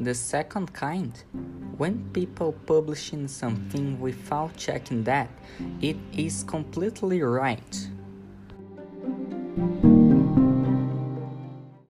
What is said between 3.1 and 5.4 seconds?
something without checking that,